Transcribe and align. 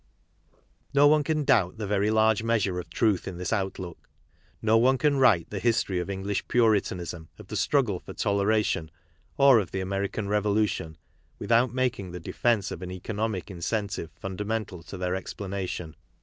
No 0.95 1.05
one 1.07 1.23
can 1.23 1.43
doubt 1.43 1.77
the 1.77 1.85
very 1.85 2.09
large 2.09 2.41
measure 2.41 2.79
of 2.79 2.89
truth 2.89 3.27
in 3.27 3.37
this 3.37 3.53
outlook. 3.53 4.07
No 4.59 4.75
one 4.75 4.97
can 4.97 5.17
write 5.17 5.51
the 5.51 5.59
history 5.59 5.99
of 5.99 6.09
English 6.09 6.47
Puritanism, 6.47 7.29
of 7.37 7.49
the 7.49 7.55
struggle 7.55 7.99
for 7.99 8.13
toleration, 8.15 8.89
or 9.37 9.59
of 9.59 9.69
the 9.69 9.79
American 9.79 10.27
Revolution, 10.27 10.97
without 11.37 11.71
making 11.71 12.13
the 12.13 12.19
defence 12.19 12.71
of 12.71 12.81
an 12.81 12.89
economic 12.89 13.51
incentive 13.51 14.09
fundamental 14.15 14.81
to 14.81 14.97
their 14.97 15.13
explanation. 15.13 15.95